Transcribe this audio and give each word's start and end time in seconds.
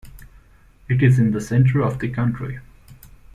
It 0.89 1.03
is 1.03 1.19
in 1.19 1.29
the 1.29 1.39
centre 1.39 1.81
of 1.83 1.99
the 1.99 2.09
country. 2.09 2.59